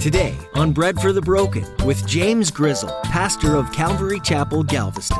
[0.00, 5.18] Today on Bread for the Broken with James Grizzle, pastor of Calvary Chapel, Galveston.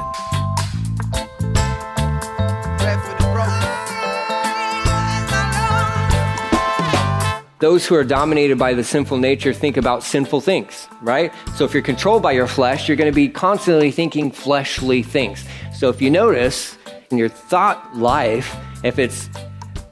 [7.59, 11.31] Those who are dominated by the sinful nature think about sinful things, right?
[11.57, 15.45] So if you're controlled by your flesh, you're going to be constantly thinking fleshly things.
[15.75, 16.79] So if you notice
[17.11, 19.29] in your thought life, if it's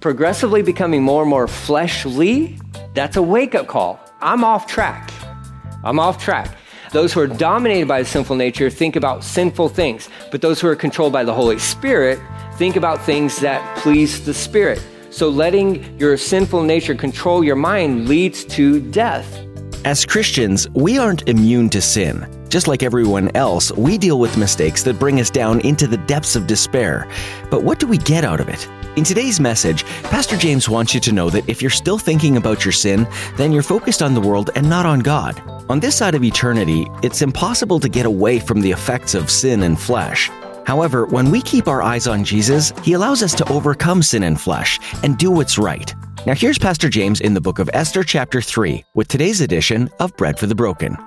[0.01, 2.59] progressively becoming more and more fleshly,
[2.95, 4.01] that's a wake up call.
[4.21, 5.13] I'm off track.
[5.85, 6.57] I'm off track.
[6.91, 10.67] Those who are dominated by the sinful nature think about sinful things, but those who
[10.67, 12.19] are controlled by the Holy Spirit
[12.55, 14.85] think about things that please the Spirit.
[15.11, 19.41] So letting your sinful nature control your mind leads to death.
[19.85, 22.27] As Christians, we aren't immune to sin.
[22.49, 26.35] Just like everyone else, we deal with mistakes that bring us down into the depths
[26.35, 27.09] of despair.
[27.51, 28.69] But what do we get out of it?
[28.99, 32.65] In today's message, Pastor James wants you to know that if you're still thinking about
[32.65, 35.41] your sin, then you're focused on the world and not on God.
[35.69, 39.63] On this side of eternity, it's impossible to get away from the effects of sin
[39.63, 40.33] and flesh.
[40.67, 44.41] However, when we keep our eyes on Jesus, he allows us to overcome sin and
[44.41, 45.95] flesh and do what's right.
[46.27, 50.17] Now, here's Pastor James in the book of Esther, chapter 3, with today's edition of
[50.17, 50.99] Bread for the Broken.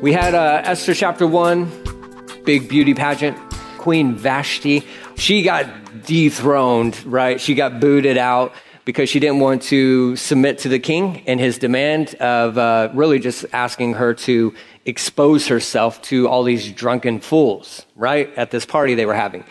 [0.00, 3.36] We had uh, Esther chapter 1, big beauty pageant.
[3.78, 4.84] Queen Vashti,
[5.16, 5.66] she got
[6.06, 7.40] dethroned, right?
[7.40, 8.52] She got booted out
[8.84, 13.18] because she didn't want to submit to the king and his demand of uh, really
[13.18, 14.54] just asking her to
[14.86, 18.32] expose herself to all these drunken fools, right?
[18.36, 19.42] At this party they were having.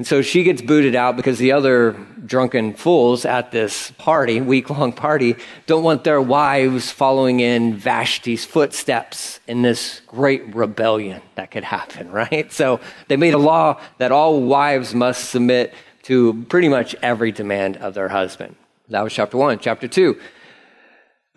[0.00, 1.92] And so she gets booted out because the other
[2.24, 8.46] drunken fools at this party, week long party, don't want their wives following in Vashti's
[8.46, 12.50] footsteps in this great rebellion that could happen, right?
[12.50, 15.74] So they made a law that all wives must submit
[16.04, 18.56] to pretty much every demand of their husband.
[18.88, 19.58] That was chapter one.
[19.58, 20.18] Chapter two.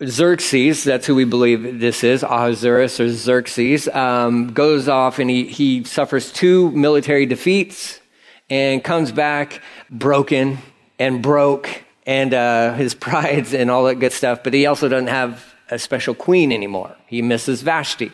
[0.02, 5.44] Xerxes, that's who we believe this is, Ahasuerus or Xerxes, um, goes off and he,
[5.48, 8.00] he suffers two military defeats
[8.50, 9.60] and comes back
[9.90, 10.58] broken
[10.98, 14.42] and broke and uh, his prides and all that good stuff.
[14.42, 16.94] But he also doesn't have a special queen anymore.
[17.06, 18.12] He misses Vashti.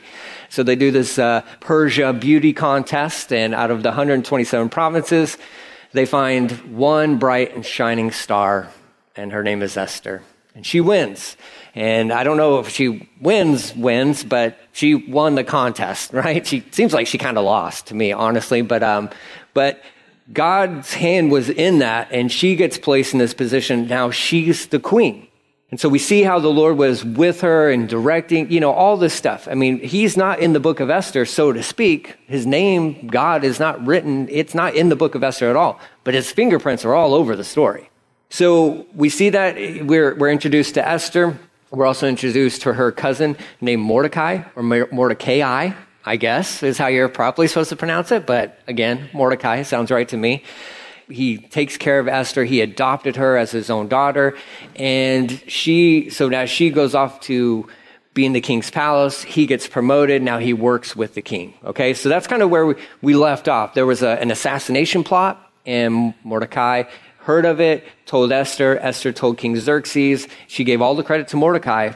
[0.48, 5.38] So they do this uh, Persia beauty contest, and out of the 127 provinces,
[5.92, 8.68] they find one bright and shining star,
[9.16, 10.22] and her name is Esther.
[10.54, 11.36] And she wins.
[11.74, 16.44] And I don't know if she wins, wins, but she won the contest, right?
[16.44, 18.62] She seems like she kind of lost to me, honestly.
[18.62, 19.10] But, um,
[19.54, 19.80] but
[20.32, 23.88] God's hand was in that, and she gets placed in this position.
[23.88, 25.26] Now she's the queen.
[25.70, 28.96] And so we see how the Lord was with her and directing, you know, all
[28.96, 29.46] this stuff.
[29.48, 32.16] I mean, he's not in the book of Esther, so to speak.
[32.26, 35.78] His name, God, is not written, it's not in the book of Esther at all,
[36.02, 37.88] but his fingerprints are all over the story.
[38.30, 41.38] So we see that we're, we're introduced to Esther.
[41.70, 45.70] We're also introduced to her cousin named Mordecai or Mordecai.
[46.04, 48.26] I guess is how you're properly supposed to pronounce it.
[48.26, 50.44] But again, Mordecai sounds right to me.
[51.08, 52.44] He takes care of Esther.
[52.44, 54.36] He adopted her as his own daughter.
[54.76, 57.68] And she, so now she goes off to
[58.14, 59.22] be in the king's palace.
[59.22, 60.22] He gets promoted.
[60.22, 61.54] Now he works with the king.
[61.64, 61.94] Okay.
[61.94, 63.74] So that's kind of where we, we left off.
[63.74, 66.84] There was a, an assassination plot and Mordecai
[67.18, 68.78] heard of it, told Esther.
[68.78, 70.26] Esther told King Xerxes.
[70.48, 71.92] She gave all the credit to Mordecai.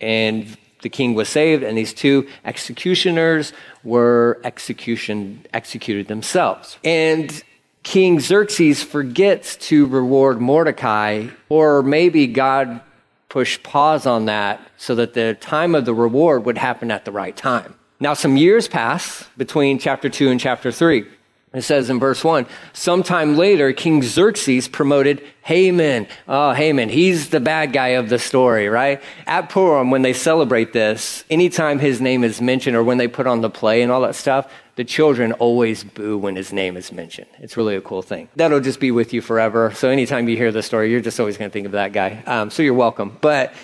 [0.00, 3.52] And the king was saved, and these two executioners
[3.84, 6.78] were execution, executed themselves.
[6.84, 7.42] And
[7.82, 12.80] King Xerxes forgets to reward Mordecai, or maybe God
[13.28, 17.12] pushed pause on that so that the time of the reward would happen at the
[17.12, 17.74] right time.
[18.00, 21.06] Now, some years pass between chapter 2 and chapter 3.
[21.54, 26.06] It says in verse 1 Sometime later, King Xerxes promoted Haman.
[26.26, 29.02] Oh, Haman, he's the bad guy of the story, right?
[29.26, 33.26] At Purim, when they celebrate this, anytime his name is mentioned or when they put
[33.26, 36.92] on the play and all that stuff, the children always boo when his name is
[36.92, 37.26] mentioned.
[37.38, 38.28] It's really a cool thing.
[38.36, 39.72] That'll just be with you forever.
[39.74, 42.22] So anytime you hear the story, you're just always going to think of that guy.
[42.26, 43.16] Um, so you're welcome.
[43.20, 43.54] But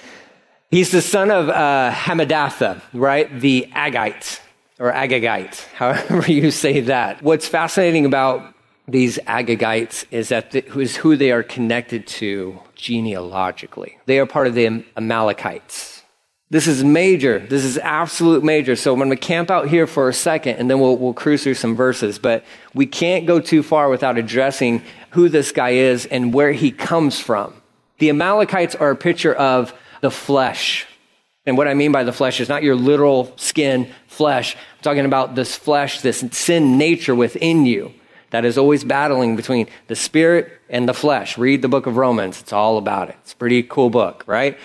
[0.70, 3.28] he's the son of uh, Hammedatha, right?
[3.40, 4.40] The Agite
[4.78, 7.22] or Agagite, however you say that.
[7.22, 8.54] What's fascinating about
[8.86, 13.98] these Agagites is that the, is who they are connected to genealogically.
[14.06, 16.02] They are part of the Amalekites.
[16.50, 17.38] This is major.
[17.38, 18.76] This is absolute major.
[18.76, 21.42] So I'm going to camp out here for a second and then we'll, we'll cruise
[21.42, 22.18] through some verses.
[22.18, 22.44] But
[22.74, 27.18] we can't go too far without addressing who this guy is and where he comes
[27.18, 27.54] from.
[27.98, 30.86] The Amalekites are a picture of the flesh.
[31.46, 34.54] And what I mean by the flesh is not your literal skin flesh.
[34.54, 37.92] I'm talking about this flesh, this sin nature within you
[38.30, 41.38] that is always battling between the spirit and the flesh.
[41.38, 42.40] Read the book of Romans.
[42.40, 43.16] It's all about it.
[43.22, 44.58] It's a pretty cool book, right?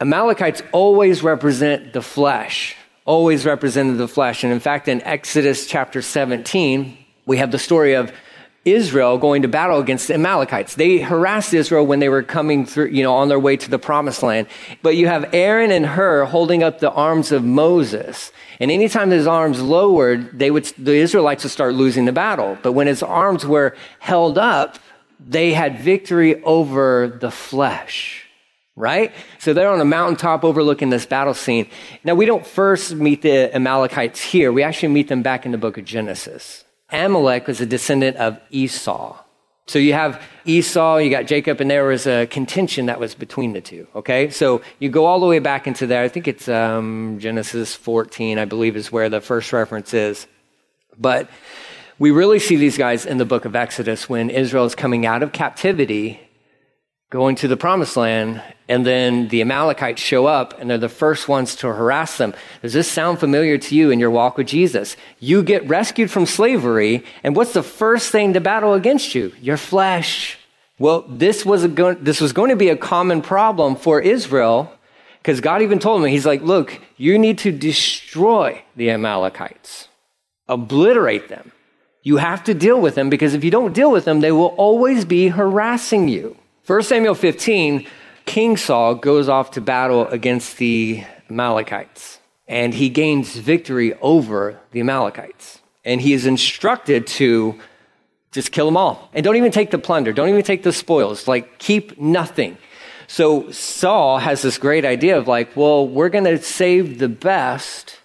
[0.00, 2.76] Amalekites always represent the flesh,
[3.06, 4.44] always represented the flesh.
[4.44, 8.12] And in fact, in Exodus chapter 17, we have the story of
[8.66, 10.74] Israel going to battle against the Amalekites.
[10.74, 13.78] They harassed Israel when they were coming through, you know, on their way to the
[13.78, 14.48] promised land.
[14.82, 18.32] But you have Aaron and Hur holding up the arms of Moses.
[18.58, 22.58] And anytime his arms lowered, they would, the Israelites would start losing the battle.
[22.60, 24.78] But when his arms were held up,
[25.20, 28.24] they had victory over the flesh.
[28.74, 29.14] Right?
[29.38, 31.66] So they're on a mountaintop overlooking this battle scene.
[32.04, 34.52] Now, we don't first meet the Amalekites here.
[34.52, 36.65] We actually meet them back in the book of Genesis.
[36.90, 39.16] Amalek was a descendant of Esau.
[39.68, 43.52] So you have Esau, you got Jacob, and there was a contention that was between
[43.52, 43.88] the two.
[43.96, 46.04] Okay, so you go all the way back into there.
[46.04, 50.28] I think it's um, Genesis 14, I believe, is where the first reference is.
[50.96, 51.28] But
[51.98, 55.24] we really see these guys in the book of Exodus when Israel is coming out
[55.24, 56.20] of captivity
[57.10, 61.28] going to the promised land, and then the Amalekites show up and they're the first
[61.28, 62.34] ones to harass them.
[62.62, 64.96] Does this sound familiar to you in your walk with Jesus?
[65.20, 69.32] You get rescued from slavery, and what's the first thing to battle against you?
[69.40, 70.36] Your flesh.
[70.78, 74.72] Well, this was, go- this was going to be a common problem for Israel
[75.18, 79.88] because God even told me, He's like, look, you need to destroy the Amalekites,
[80.48, 81.52] obliterate them.
[82.02, 84.54] You have to deal with them because if you don't deal with them, they will
[84.56, 86.36] always be harassing you.
[86.66, 87.86] 1 Samuel 15,
[88.24, 92.18] King Saul goes off to battle against the Amalekites,
[92.48, 95.60] and he gains victory over the Amalekites.
[95.84, 97.60] And he is instructed to
[98.32, 99.08] just kill them all.
[99.14, 102.58] And don't even take the plunder, don't even take the spoils, like keep nothing.
[103.06, 108.00] So Saul has this great idea of like, well, we're going to save the best.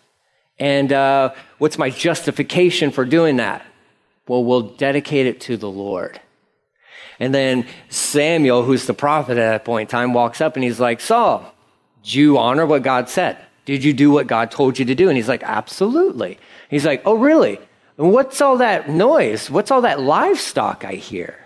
[0.59, 3.65] And uh, what's my justification for doing that?
[4.27, 6.20] Well, we'll dedicate it to the Lord.
[7.21, 10.79] And then Samuel, who's the prophet at that point in time, walks up and he's
[10.79, 11.53] like, Saul,
[12.01, 13.37] do you honor what God said?
[13.65, 15.07] Did you do what God told you to do?
[15.07, 16.39] And he's like, absolutely.
[16.67, 17.59] He's like, oh, really?
[17.99, 19.51] And what's all that noise?
[19.51, 21.37] What's all that livestock I hear?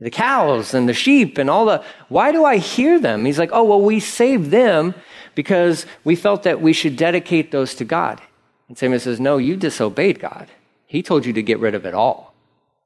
[0.00, 3.24] The cows and the sheep and all the, why do I hear them?
[3.24, 4.96] He's like, oh, well, we saved them
[5.36, 8.20] because we felt that we should dedicate those to God.
[8.66, 10.48] And Samuel says, no, you disobeyed God.
[10.88, 12.31] He told you to get rid of it all.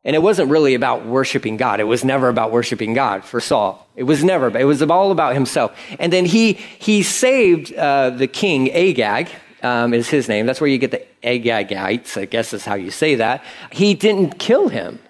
[0.07, 1.81] And it wasn't really about worshiping God.
[1.81, 3.89] It was never about worshiping God for Saul.
[3.97, 4.57] It was never.
[4.57, 5.77] It was all about himself.
[5.99, 9.29] And then he he saved uh, the king Agag.
[9.63, 10.47] Um, is his name.
[10.47, 12.17] That's where you get the Agagites.
[12.17, 13.43] I guess is how you say that.
[13.73, 15.01] He didn't kill him.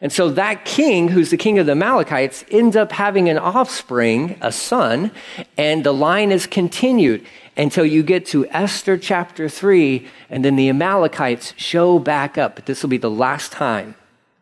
[0.00, 4.36] And so that king, who's the king of the Amalekites, ends up having an offspring,
[4.40, 5.12] a son,
[5.56, 7.24] and the line is continued
[7.56, 12.56] until you get to Esther chapter 3, and then the Amalekites show back up.
[12.56, 13.94] But this will be the last time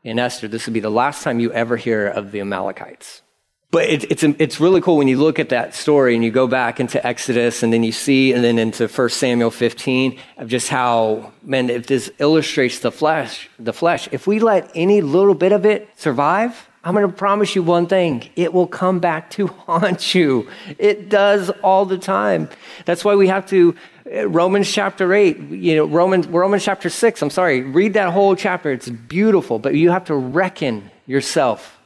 [0.04, 3.22] in Esther, this would be the last time you ever hear of the Amalekites.
[3.70, 6.46] But it, it's, it's really cool when you look at that story and you go
[6.46, 10.68] back into Exodus and then you see, and then into 1 Samuel 15, of just
[10.68, 15.52] how, man, if this illustrates the flesh, the flesh, if we let any little bit
[15.52, 18.28] of it survive, I'm going to promise you one thing.
[18.36, 20.50] It will come back to haunt you.
[20.78, 22.50] It does all the time.
[22.84, 27.30] That's why we have to Romans chapter 8, you know, Romans, Romans chapter 6, I'm
[27.30, 28.72] sorry, read that whole chapter.
[28.72, 31.78] It's beautiful, but you have to reckon yourself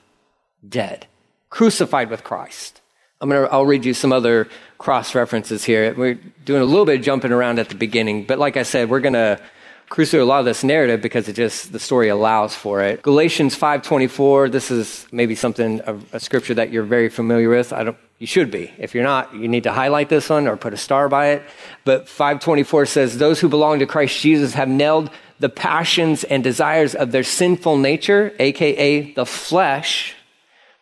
[0.67, 1.07] dead,
[1.51, 2.81] crucified with Christ.
[3.21, 5.95] I'm gonna, I'll read you some other cross references here.
[5.95, 8.91] We're doing a little bit of jumping around at the beginning, but like I said,
[8.91, 9.41] we're going to
[9.89, 13.03] cruise through a lot of this narrative because it just, the story allows for it.
[13.03, 17.73] Galatians 5.24, this is maybe something, a, a scripture that you're very familiar with.
[17.73, 18.73] I don't, you should be.
[18.79, 21.43] If you're not, you need to highlight this one or put a star by it.
[21.85, 26.95] But 524 says, Those who belong to Christ Jesus have nailed the passions and desires
[26.95, 30.15] of their sinful nature, aka the flesh.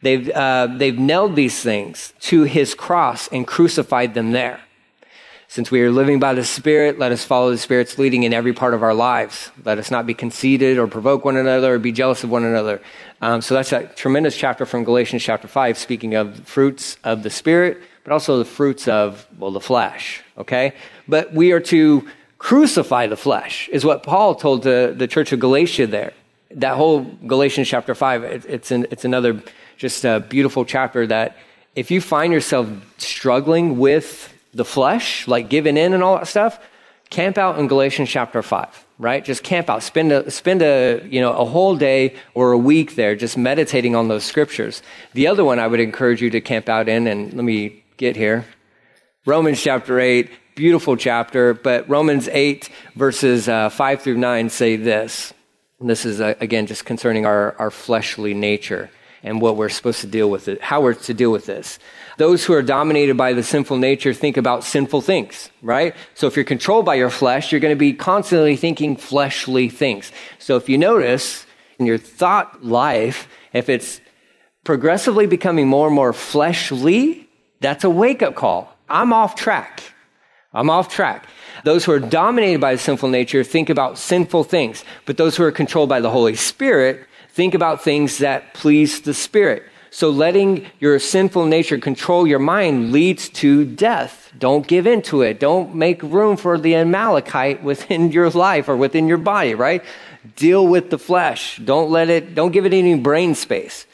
[0.00, 4.60] They've, uh, they've nailed these things to his cross and crucified them there.
[5.48, 8.52] Since we are living by the Spirit, let us follow the Spirit's leading in every
[8.52, 9.50] part of our lives.
[9.64, 12.80] Let us not be conceited or provoke one another or be jealous of one another.
[13.20, 17.30] Um, so that's a tremendous chapter from Galatians chapter 5, speaking of fruits of the
[17.30, 20.72] Spirit, but also the fruits of, well, the flesh, okay?
[21.06, 22.08] But we are to
[22.38, 26.12] crucify the flesh, is what Paul told the, the church of Galatia there.
[26.50, 29.42] That whole Galatians chapter 5, it, it's, an, it's another
[29.76, 31.36] just a beautiful chapter that
[31.74, 36.58] if you find yourself struggling with the flesh, like giving in and all that stuff,
[37.10, 39.24] camp out in Galatians chapter 5, right?
[39.24, 39.82] Just camp out.
[39.82, 43.94] Spend a, spend a, you know, a whole day or a week there just meditating
[43.94, 44.82] on those scriptures.
[45.12, 48.16] The other one I would encourage you to camp out in, and let me get
[48.16, 48.46] here.
[49.26, 55.32] Romans chapter 8, beautiful chapter, but Romans 8 verses uh, 5 through 9 say this.
[55.80, 58.90] And this is, uh, again, just concerning our, our fleshly nature
[59.24, 61.78] and what we're supposed to deal with it, how we're to deal with this.
[62.18, 65.96] Those who are dominated by the sinful nature think about sinful things, right?
[66.14, 70.12] So if you're controlled by your flesh, you're going to be constantly thinking fleshly things.
[70.38, 71.46] So if you notice
[71.78, 74.00] in your thought life, if it's
[74.62, 77.28] progressively becoming more and more fleshly,
[77.60, 78.76] that's a wake up call.
[78.88, 79.82] I'm off track.
[80.52, 81.26] I'm off track.
[81.64, 85.42] Those who are dominated by the sinful nature think about sinful things, but those who
[85.42, 89.64] are controlled by the Holy Spirit think about things that please the Spirit.
[89.90, 94.32] So letting your sinful nature control your mind leads to death.
[94.38, 95.38] Don't give in to it.
[95.40, 99.82] Don't make room for the Amalekite within your life or within your body, right?
[100.36, 101.58] Deal with the flesh.
[101.58, 103.86] Don't let it, don't give it any brain space.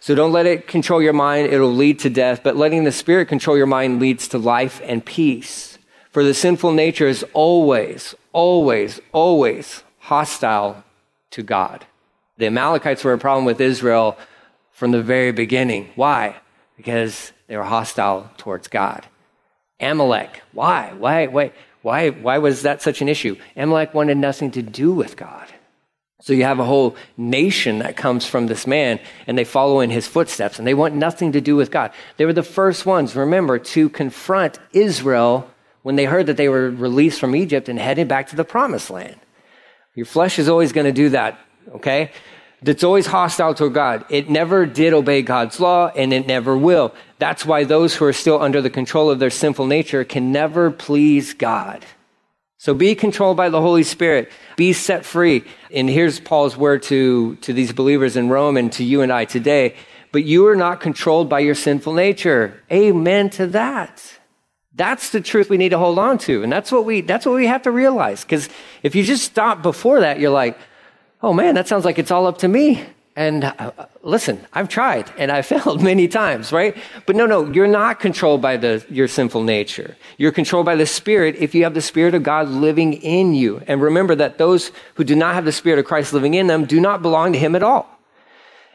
[0.00, 1.52] So don't let it control your mind.
[1.52, 2.42] It'll lead to death.
[2.44, 5.78] But letting the Spirit control your mind leads to life and peace.
[6.12, 10.84] For the sinful nature is always, always, always hostile
[11.32, 11.84] to God.
[12.38, 14.16] The Amalekites were a problem with Israel
[14.72, 15.90] from the very beginning.
[15.96, 16.36] Why?
[16.76, 19.06] Because they were hostile towards God.
[19.80, 20.92] Amalek, why?
[20.96, 21.52] Why, why,
[21.82, 23.36] why, why was that such an issue?
[23.56, 25.48] Amalek wanted nothing to do with God.
[26.20, 29.90] So you have a whole nation that comes from this man and they follow in
[29.90, 31.92] his footsteps and they want nothing to do with God.
[32.16, 35.48] They were the first ones, remember, to confront Israel
[35.82, 38.90] when they heard that they were released from Egypt and headed back to the promised
[38.90, 39.16] land.
[39.94, 41.38] Your flesh is always going to do that,
[41.74, 42.10] okay?
[42.62, 44.04] that's always hostile to God.
[44.08, 46.94] It never did obey God's law and it never will.
[47.18, 50.70] That's why those who are still under the control of their sinful nature can never
[50.70, 51.84] please God.
[52.60, 54.32] So be controlled by the Holy Spirit.
[54.56, 55.44] Be set free.
[55.72, 59.24] And here's Paul's word to, to these believers in Rome and to you and I
[59.24, 59.76] today.
[60.10, 62.60] But you are not controlled by your sinful nature.
[62.72, 64.18] Amen to that.
[64.74, 66.42] That's the truth we need to hold on to.
[66.42, 68.24] And that's what we, that's what we have to realize.
[68.24, 68.48] Because
[68.82, 70.58] if you just stop before that, you're like,
[71.22, 72.84] oh man, that sounds like it's all up to me.
[73.16, 73.72] And uh,
[74.02, 76.76] listen, I've tried and I've failed many times, right?
[77.04, 79.96] But no, no, you're not controlled by the, your sinful nature.
[80.18, 83.60] You're controlled by the Spirit if you have the Spirit of God living in you.
[83.66, 86.64] And remember that those who do not have the Spirit of Christ living in them
[86.64, 87.88] do not belong to Him at all.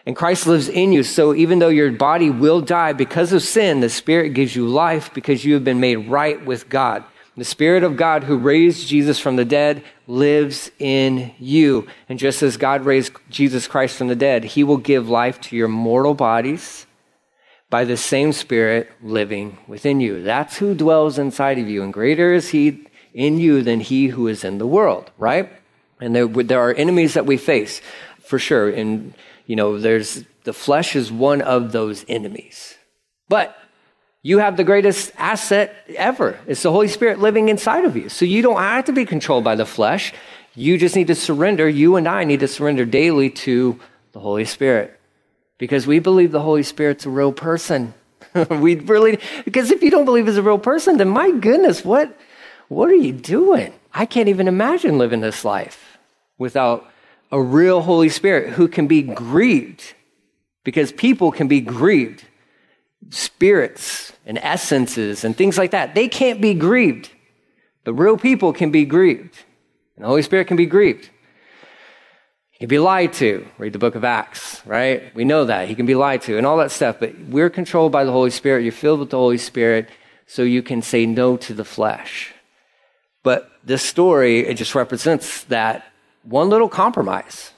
[0.06, 1.04] And Christ lives in you.
[1.04, 5.14] So even though your body will die because of sin, the Spirit gives you life
[5.14, 7.06] because you have been made right with God.
[7.36, 11.88] The Spirit of God who raised Jesus from the dead lives in you.
[12.08, 15.56] And just as God raised Jesus Christ from the dead, he will give life to
[15.56, 16.86] your mortal bodies
[17.72, 20.22] by the same Spirit living within you.
[20.22, 21.82] That's who dwells inside of you.
[21.82, 22.86] And greater is he
[23.16, 25.52] in you than he who is in the world, right?
[26.00, 27.82] And there, there are enemies that we face,
[28.20, 28.70] for sure.
[28.70, 29.16] And,
[29.48, 32.76] you know, there's the flesh is one of those enemies.
[33.28, 33.58] But
[34.26, 36.40] you have the greatest asset ever.
[36.48, 38.08] It's the Holy Spirit living inside of you.
[38.08, 40.14] So you don't have to be controlled by the flesh.
[40.56, 41.68] You just need to surrender.
[41.68, 43.78] You and I need to surrender daily to
[44.14, 44.98] the Holy Spirit
[45.58, 47.94] because we believe the Holy Spirit's a real person.
[48.50, 52.18] we really, because if you don't believe he's a real person, then my goodness, what,
[52.70, 53.74] what are you doing?
[53.94, 55.98] I can't even imagine living this life
[56.38, 56.90] without
[57.30, 59.96] a real Holy Spirit who can be grieved
[60.64, 62.24] because people can be grieved
[63.10, 65.96] spirits and essences and things like that.
[65.96, 67.10] They can't be grieved.
[67.84, 69.38] The real people can be grieved.
[69.96, 71.10] And the Holy Spirit can be grieved.
[72.52, 73.46] He can be lied to.
[73.58, 75.14] Read the book of Acts, right?
[75.16, 75.68] We know that.
[75.68, 76.98] He can be lied to and all that stuff.
[77.00, 78.64] But we're controlled by the Holy Spirit.
[78.64, 79.90] You're filled with the Holy Spirit
[80.26, 82.34] so you can say no to the flesh.
[83.24, 85.86] But this story, it just represents that
[86.24, 87.52] one little compromise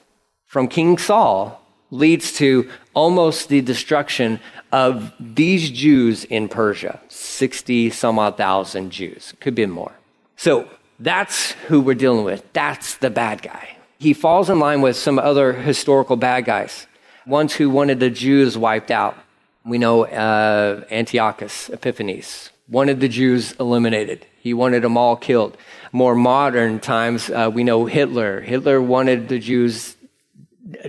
[0.46, 4.40] from King Saul leads to almost the destruction
[4.72, 9.92] of these Jews in Persia 60 some odd thousand Jews, could be more.
[10.36, 12.44] So that's who we're dealing with.
[12.52, 13.76] That's the bad guy.
[13.98, 16.86] He falls in line with some other historical bad guys,
[17.26, 19.16] ones who wanted the Jews wiped out.
[19.64, 24.26] We know uh, Antiochus Epiphanes wanted the Jews eliminated.
[24.40, 25.56] He wanted them all killed.
[25.92, 28.40] More modern times, uh, we know Hitler.
[28.40, 29.95] Hitler wanted the Jews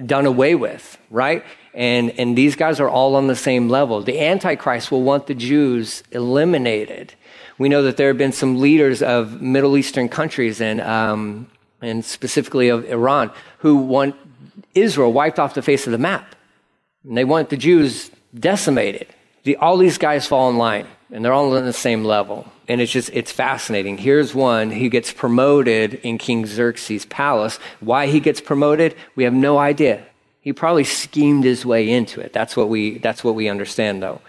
[0.06, 1.44] done away with, right?
[1.74, 4.02] And, and these guys are all on the same level.
[4.02, 7.14] The Antichrist will want the Jews eliminated.
[7.58, 11.48] We know that there have been some leaders of Middle Eastern countries and, um,
[11.82, 14.16] and specifically of Iran who want
[14.74, 16.36] Israel wiped off the face of the map.
[17.04, 19.08] And they want the Jews decimated.
[19.44, 22.52] the, all these guys fall in line and they're all on the same level.
[22.68, 23.98] And it's just, it's fascinating.
[23.98, 27.60] Here's one who gets promoted in King Xerxes' palace.
[27.80, 30.06] Why he gets promoted, we have no idea.
[30.42, 32.34] He probably schemed his way into it.
[32.34, 34.22] That's what we, that's what we understand though.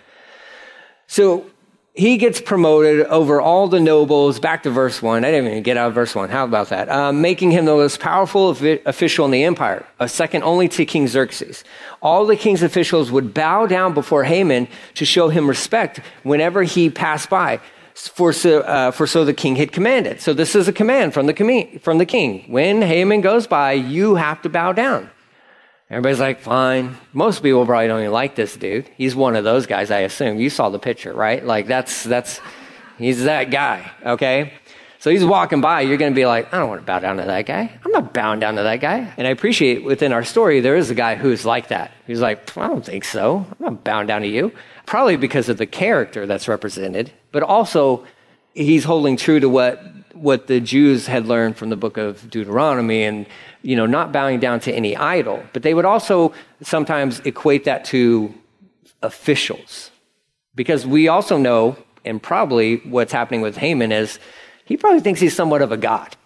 [1.07, 1.51] So
[1.99, 4.39] he gets promoted over all the nobles.
[4.39, 5.25] Back to verse 1.
[5.25, 6.29] I didn't even get out of verse 1.
[6.29, 6.89] How about that?
[6.89, 11.09] Um, making him the most powerful official in the empire, a second only to King
[11.09, 11.65] Xerxes.
[12.01, 16.89] All the king's officials would bow down before Haman to show him respect whenever he
[16.89, 17.59] passed by.
[17.95, 20.21] For so, uh, for so the king had commanded.
[20.21, 22.45] So this is a command from the, from the king.
[22.47, 25.11] When Haman goes by, you have to bow down.
[25.91, 26.97] Everybody's like, fine.
[27.15, 28.91] Most people probably don't even like this dude.
[28.97, 30.39] He's one of those guys, I assume.
[30.39, 31.45] You saw the picture, right?
[31.45, 32.41] Like, that's, that's,
[32.99, 34.53] he's that guy, okay?
[34.99, 35.83] So he's walking by.
[35.83, 37.73] You're to be like, I don't want to bow down to that guy.
[37.85, 39.13] I'm not bowing down to that guy.
[39.17, 41.93] And I appreciate within our story, there is a guy who's like that.
[42.07, 43.47] He's like, I don't think so.
[43.49, 44.53] I'm not bowing down to you.
[44.87, 48.05] Probably because of the character that's represented, but also
[48.55, 49.81] he's holding true to what,
[50.21, 53.27] what the Jews had learned from the book of Deuteronomy and
[53.63, 55.43] you know, not bowing down to any idol.
[55.53, 56.33] But they would also
[56.63, 58.33] sometimes equate that to
[59.03, 59.91] officials.
[60.55, 64.19] Because we also know, and probably what's happening with Haman is
[64.65, 66.17] he probably thinks he's somewhat of a god.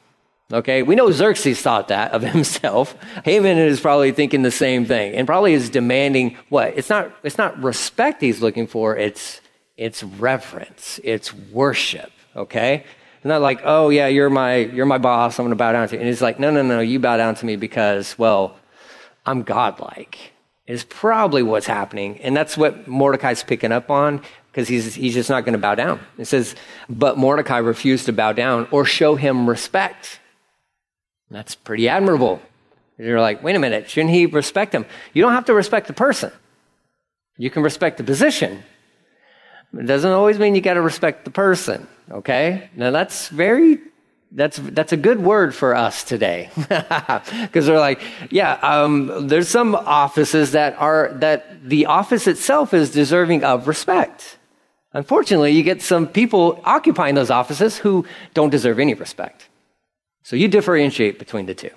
[0.52, 2.94] Okay, we know Xerxes thought that of himself.
[3.24, 6.74] Haman is probably thinking the same thing, and probably is demanding what?
[6.76, 7.10] It's not.
[7.22, 8.96] It's not respect he's looking for.
[8.96, 9.40] It's
[9.78, 11.00] it's reverence.
[11.02, 12.12] It's worship.
[12.36, 12.84] Okay,
[13.24, 15.38] not like, oh yeah, you're my you're my boss.
[15.38, 16.00] I'm going to bow down to you.
[16.00, 18.56] And he's like, no, no, no, you bow down to me because, well,
[19.24, 20.32] I'm godlike.
[20.66, 25.28] Is probably what's happening, and that's what Mordecai's picking up on because he's he's just
[25.28, 26.00] not going to bow down.
[26.18, 26.54] It says,
[26.88, 30.20] but Mordecai refused to bow down or show him respect.
[31.30, 32.40] That's pretty admirable.
[32.98, 34.86] You're like, wait a minute, shouldn't he respect him?
[35.12, 36.30] You don't have to respect the person.
[37.36, 38.62] You can respect the position.
[39.76, 41.88] It doesn't always mean you got to respect the person.
[42.10, 42.68] Okay?
[42.76, 43.78] Now that's very
[44.34, 46.50] that's that's a good word for us today.
[47.42, 52.90] Because they're like yeah um, there's some offices that are that the office itself is
[52.90, 54.38] deserving of respect.
[54.92, 59.48] Unfortunately you get some people occupying those offices who don't deserve any respect.
[60.22, 61.70] So you differentiate between the two.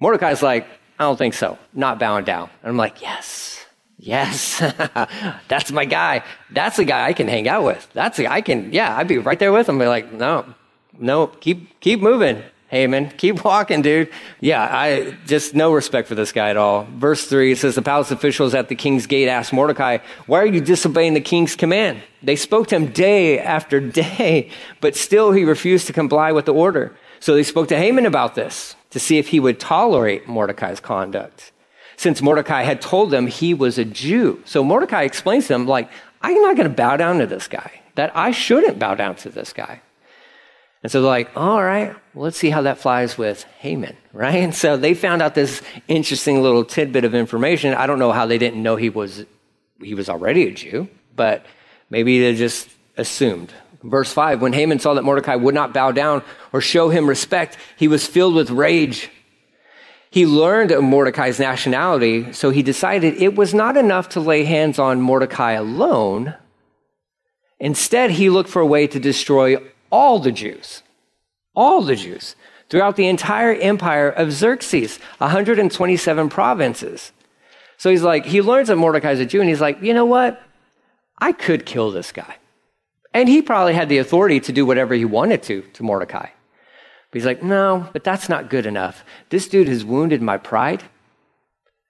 [0.00, 0.66] Mordecai's like
[0.98, 1.58] i don't think so.
[1.72, 2.50] Not bowing down.
[2.62, 3.66] And i'm like yes
[3.98, 4.58] Yes,
[5.48, 6.22] that's my guy.
[6.50, 7.88] That's the guy I can hang out with.
[7.94, 8.72] That's the I can.
[8.72, 9.78] Yeah, I'd be right there with him.
[9.78, 10.54] Be like, no,
[10.96, 13.10] no, keep keep moving, Haman.
[13.16, 14.10] Keep walking, dude.
[14.40, 16.86] Yeah, I just no respect for this guy at all.
[16.94, 20.46] Verse three it says the palace officials at the king's gate asked Mordecai, "Why are
[20.46, 25.44] you disobeying the king's command?" They spoke to him day after day, but still he
[25.44, 26.96] refused to comply with the order.
[27.18, 31.50] So they spoke to Haman about this to see if he would tolerate Mordecai's conduct
[31.98, 34.40] since Mordecai had told them he was a Jew.
[34.44, 35.90] So Mordecai explains to them, like,
[36.22, 39.30] I'm not going to bow down to this guy, that I shouldn't bow down to
[39.30, 39.82] this guy.
[40.84, 44.36] And so they're like, all right, well, let's see how that flies with Haman, right?
[44.36, 47.74] And so they found out this interesting little tidbit of information.
[47.74, 49.26] I don't know how they didn't know he was,
[49.82, 51.44] he was already a Jew, but
[51.90, 53.52] maybe they just assumed.
[53.82, 57.58] Verse 5 When Haman saw that Mordecai would not bow down or show him respect,
[57.76, 59.10] he was filled with rage.
[60.10, 64.78] He learned of Mordecai's nationality, so he decided it was not enough to lay hands
[64.78, 66.34] on Mordecai alone.
[67.60, 69.56] Instead, he looked for a way to destroy
[69.90, 70.82] all the Jews,
[71.54, 72.36] all the Jews,
[72.70, 77.12] throughout the entire empire of Xerxes, 127 provinces.
[77.76, 80.40] So he's like, he learns that Mordecai's a Jew, and he's like, you know what?
[81.18, 82.36] I could kill this guy.
[83.12, 86.28] And he probably had the authority to do whatever he wanted to to Mordecai.
[87.10, 89.04] But he's like, no, but that's not good enough.
[89.30, 90.84] This dude has wounded my pride.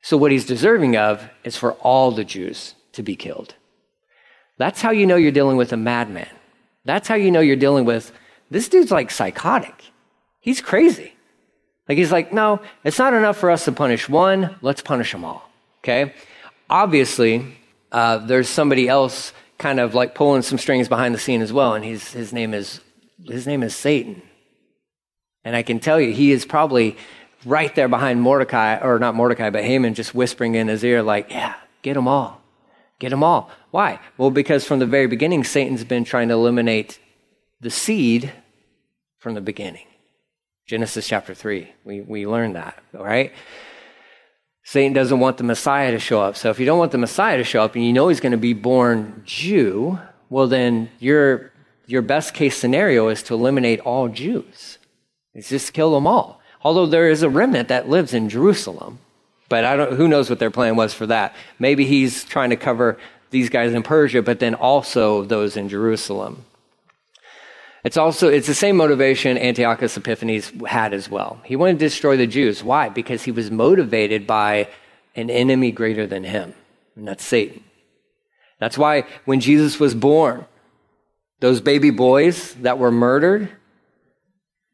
[0.03, 3.55] So what he's deserving of is for all the Jews to be killed.
[4.59, 6.29] That's how you know you're dealing with a madman.
[6.85, 8.13] That's how you know you're dealing with
[8.51, 9.85] this dude's like psychotic.
[10.41, 11.13] He's crazy.
[11.89, 14.57] Like he's like, no, it's not enough for us to punish one.
[14.63, 15.51] Let's punish them all.
[15.83, 16.15] Okay.
[16.71, 17.57] Obviously,
[17.93, 21.75] uh, there's somebody else kind of like pulling some strings behind the scene as well,
[21.75, 22.81] and he's, his name is
[23.27, 24.23] his name is Satan.
[25.45, 26.97] And I can tell you, he is probably
[27.45, 31.31] right there behind Mordecai, or not Mordecai, but Haman, just whispering in his ear, like,
[31.31, 32.43] yeah, get them all.
[32.99, 33.51] Get them all.
[33.71, 34.01] Why?
[34.17, 36.99] Well, because from the very beginning, Satan's been trying to eliminate
[37.61, 38.33] the seed
[39.19, 39.87] from the beginning.
[40.67, 43.33] Genesis chapter 3, we, we learned that, right?
[44.65, 46.37] Satan doesn't want the Messiah to show up.
[46.37, 48.33] So if you don't want the Messiah to show up and you know he's going
[48.33, 49.99] to be born Jew,
[50.29, 51.53] well, then your,
[51.87, 54.79] your best case scenario is to eliminate all Jews.
[55.39, 56.41] It's just kill them all.
[56.63, 58.99] Although there is a remnant that lives in Jerusalem.
[59.49, 61.35] But I don't, who knows what their plan was for that.
[61.61, 62.99] Maybe he's trying to cover
[63.31, 66.45] these guys in Persia, but then also those in Jerusalem.
[67.85, 71.41] It's also it's the same motivation Antiochus Epiphanes had as well.
[71.45, 72.65] He wanted to destroy the Jews.
[72.65, 72.89] Why?
[72.89, 74.69] Because he was motivated by
[75.15, 76.53] an enemy greater than him,
[76.97, 77.63] and that's Satan.
[78.59, 80.47] That's why when Jesus was born,
[81.39, 83.51] those baby boys that were murdered,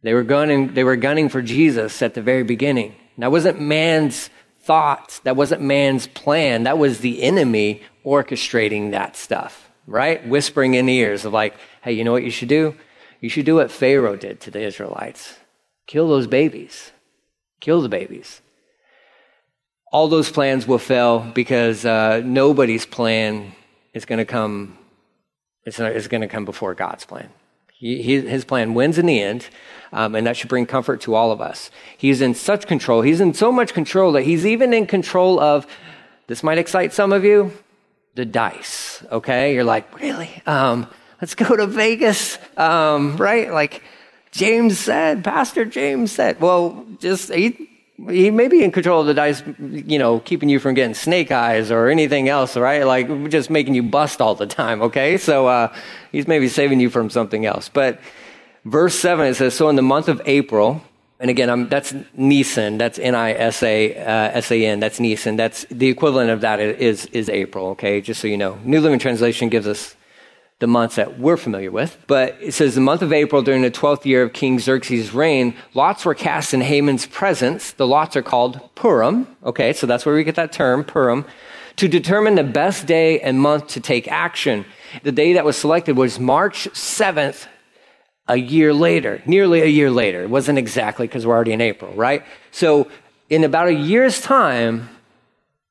[0.05, 2.95] they were gunning, they were gunning for Jesus at the very beginning.
[3.17, 4.29] That wasn't man's
[4.61, 5.21] thoughts.
[5.21, 6.65] That wasn't man's plan.
[6.65, 10.27] That was the enemy orchestrating that stuff, right?
[10.29, 12.77] Whispering in the ears of like, hey, you know what you should do?
[13.23, 15.39] You should do what Pharaoh did to the Israelites
[15.87, 16.93] kill those babies,
[17.61, 18.41] kill the babies.
[19.93, 23.53] All those plans will fail because uh, nobody's plan
[23.93, 24.77] is going to come.
[25.65, 27.31] It's, it's going to come before God's plan.
[27.79, 29.49] His plan wins in the end,
[29.93, 31.71] um, and that should bring comfort to all of us.
[31.99, 33.03] He's in such control.
[33.03, 35.67] He's in so much control that he's even in control of.
[36.27, 37.53] This might excite some of you.
[38.15, 39.05] The dice.
[39.11, 40.31] Okay, you're like, really?
[40.47, 40.87] Um,
[41.21, 43.53] let's go to Vegas, um, right?
[43.53, 43.83] Like
[44.31, 46.41] James said, Pastor James said.
[46.41, 47.31] Well, just
[47.97, 51.31] he may be in control of the dice, you know, keeping you from getting snake
[51.31, 52.85] eyes or anything else, right?
[52.85, 55.17] Like just making you bust all the time, okay?
[55.17, 55.75] So uh,
[56.11, 57.69] he's maybe saving you from something else.
[57.69, 58.01] But
[58.65, 60.83] verse 7, it says, So in the month of April,
[61.21, 65.37] and again, I'm, that's Nisan, that's N-I-S-A-S-A-N, uh, that's Nisan.
[65.37, 68.01] That's the equivalent of that is, is April, okay?
[68.01, 68.59] Just so you know.
[68.65, 69.95] New Living Translation gives us
[70.61, 71.97] the months that we're familiar with.
[72.07, 75.55] But it says the month of April during the 12th year of King Xerxes' reign,
[75.75, 77.73] lots were cast in Haman's presence.
[77.73, 79.27] The lots are called Purim.
[79.45, 81.25] Okay, so that's where we get that term, Purim,
[81.77, 84.65] to determine the best day and month to take action.
[85.03, 87.47] The day that was selected was March 7th,
[88.29, 90.23] a year later, nearly a year later.
[90.23, 92.25] It wasn't exactly because we're already in April, right?
[92.53, 92.89] So
[93.29, 94.89] in about a year's time,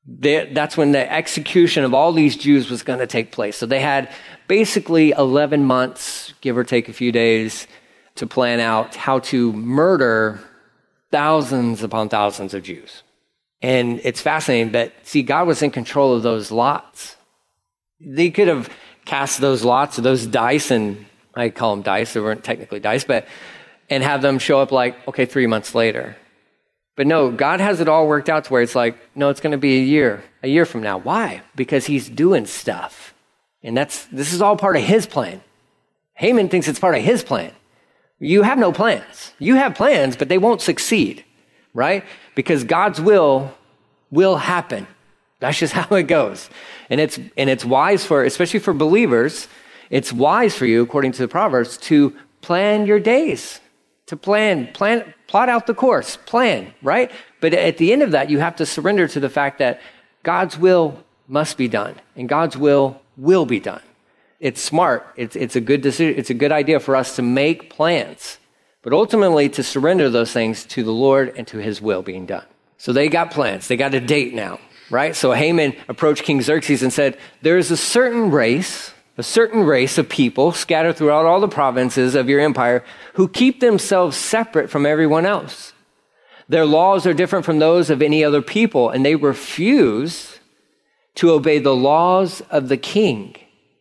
[0.06, 3.56] that's when the execution of all these Jews was going to take place.
[3.56, 4.12] So they had
[4.48, 7.68] basically 11 months, give or take a few days,
[8.16, 10.40] to plan out how to murder
[11.12, 13.04] thousands upon thousands of Jews.
[13.62, 17.16] And it's fascinating that, see, God was in control of those lots.
[18.02, 18.70] They could have
[19.06, 23.26] cast those lots, those dice, and I call them dice, they weren't technically dice, but,
[23.90, 26.18] and have them show up like, okay, three months later.
[26.96, 29.52] But no, God has it all worked out to where it's like, no, it's going
[29.52, 31.00] to be a year, a year from now.
[31.00, 31.42] Why?
[31.56, 33.14] Because he's doing stuff.
[33.64, 35.42] And that's, this is all part of his plan.
[36.14, 37.52] Haman thinks it's part of his plan.
[38.20, 39.34] You have no plans.
[39.40, 41.26] You have plans, but they won't succeed,
[41.74, 42.06] right?
[42.36, 43.54] Because God's will
[44.12, 44.86] will happen.
[45.40, 46.50] That's just how it goes.
[46.90, 49.48] And it's, and it's wise for, especially for believers,
[49.90, 53.60] it's wise for you, according to the Proverbs, to plan your days,
[54.08, 57.12] to plan, plan, plot out the course, plan, right?
[57.40, 59.82] But at the end of that, you have to surrender to the fact that
[60.24, 63.82] God's will must be done and God's will will be done.
[64.40, 65.08] It's smart.
[65.16, 66.20] It's, it's a good decision.
[66.20, 68.40] It's a good idea for us to make plans,
[68.82, 72.46] but ultimately to surrender those things to the Lord and to his will being done.
[72.78, 73.70] So they got plans.
[73.70, 75.16] They got a date now, right?
[75.16, 79.98] So Haman approached King Xerxes and said, there is a certain race a certain race
[79.98, 84.86] of people scattered throughout all the provinces of your empire who keep themselves separate from
[84.86, 85.74] everyone else.
[86.50, 90.40] Their laws are different from those of any other people, and they refuse
[91.16, 93.36] to obey the laws of the king.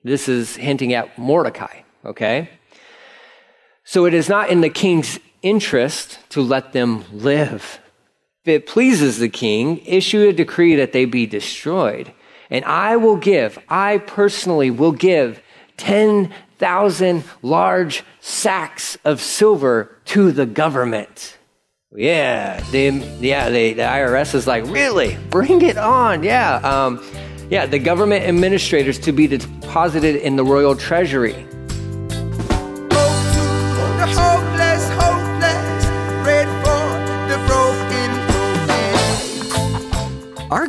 [0.04, 2.50] This is hinting at Mordecai, okay?
[3.84, 7.80] So it is not in the king's interest to let them live.
[8.44, 12.12] If it pleases the king, issue a decree that they be destroyed.
[12.52, 15.40] And I will give, I personally will give
[15.78, 21.38] 10,000 large sacks of silver to the government.
[21.94, 25.16] Yeah, the, yeah, the, the IRS is like, really?
[25.30, 26.22] Bring it on.
[26.22, 26.56] Yeah.
[26.56, 27.02] Um,
[27.48, 31.46] yeah, the government administrators to be deposited in the royal treasury.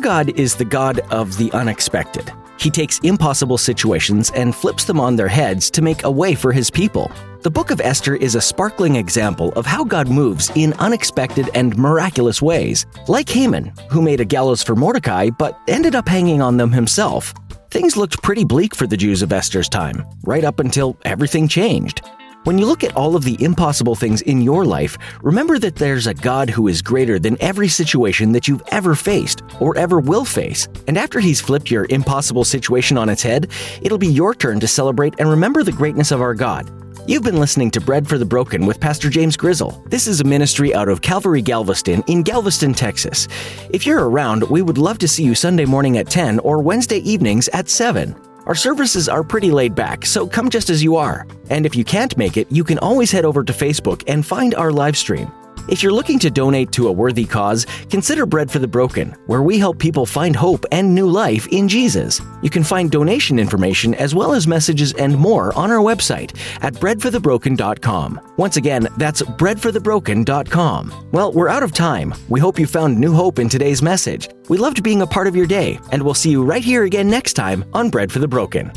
[0.04, 2.30] God is the God of the unexpected.
[2.60, 6.52] He takes impossible situations and flips them on their heads to make a way for
[6.52, 7.10] his people.
[7.40, 11.74] The book of Esther is a sparkling example of how God moves in unexpected and
[11.78, 12.84] miraculous ways.
[13.08, 17.32] Like Haman, who made a gallows for Mordecai but ended up hanging on them himself.
[17.70, 22.02] Things looked pretty bleak for the Jews of Esther's time, right up until everything changed.
[22.44, 26.06] When you look at all of the impossible things in your life, remember that there's
[26.06, 30.26] a God who is greater than every situation that you've ever faced or ever will
[30.26, 30.68] face.
[30.86, 34.68] And after He's flipped your impossible situation on its head, it'll be your turn to
[34.68, 36.70] celebrate and remember the greatness of our God.
[37.06, 39.82] You've been listening to Bread for the Broken with Pastor James Grizzle.
[39.86, 43.26] This is a ministry out of Calvary Galveston in Galveston, Texas.
[43.70, 46.98] If you're around, we would love to see you Sunday morning at 10 or Wednesday
[46.98, 48.14] evenings at 7.
[48.46, 51.26] Our services are pretty laid back, so come just as you are.
[51.50, 54.54] And if you can't make it, you can always head over to Facebook and find
[54.54, 55.30] our live stream.
[55.68, 59.42] If you're looking to donate to a worthy cause, consider Bread for the Broken, where
[59.42, 62.20] we help people find hope and new life in Jesus.
[62.42, 66.74] You can find donation information as well as messages and more on our website at
[66.74, 68.34] breadforthebroken.com.
[68.36, 71.08] Once again, that's breadforthebroken.com.
[71.12, 72.14] Well, we're out of time.
[72.28, 74.28] We hope you found new hope in today's message.
[74.48, 77.08] We loved being a part of your day, and we'll see you right here again
[77.08, 78.70] next time on Bread for the Broken.